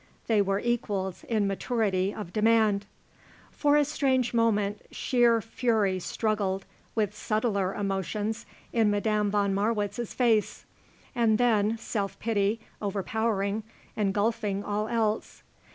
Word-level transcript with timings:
They 0.25 0.41
were 0.41 0.57
equals 0.57 1.23
in 1.25 1.45
maturity 1.45 2.11
of 2.11 2.33
demand. 2.33 2.87
For 3.51 3.77
a 3.77 3.85
strange 3.85 4.33
moment 4.33 4.81
sheer 4.89 5.41
fury 5.41 5.99
struggled 5.99 6.65
with 6.95 7.15
subtler 7.15 7.75
emotions 7.75 8.47
in 8.73 8.89
Madame 8.89 9.29
von 9.29 9.53
Marwitz's 9.53 10.15
face, 10.15 10.65
and 11.13 11.37
then 11.37 11.77
self 11.77 12.17
pity, 12.17 12.59
overpowering, 12.81 13.61
engulfing 13.95 14.63
all 14.63 14.87
else. 14.87 15.43